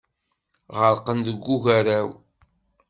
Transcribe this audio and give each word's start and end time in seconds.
Ɣerqen 0.79 1.17
deg 1.27 1.43
ugaraw. 1.55 2.09